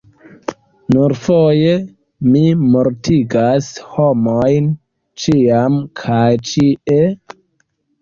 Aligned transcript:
"Nur 0.95 1.13
foje? 1.25 1.75
Mi 2.31 2.41
mortigas 2.77 3.69
homojn 3.93 4.75
ĉiam 5.27 5.81
kaj 6.05 6.27
ĉie." 6.53 7.03